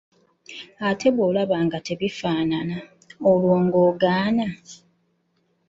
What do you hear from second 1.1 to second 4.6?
bwolaba nga tebifaanana, olwo ng'ogaana.